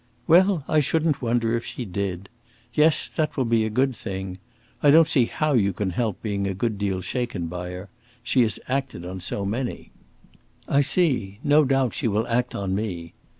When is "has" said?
8.41-8.59